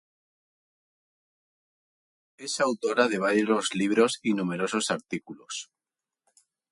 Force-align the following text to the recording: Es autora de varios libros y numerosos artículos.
Es 2.37 2.59
autora 2.59 3.07
de 3.07 3.19
varios 3.19 3.75
libros 3.75 4.17
y 4.23 4.33
numerosos 4.33 4.89
artículos. 4.89 5.69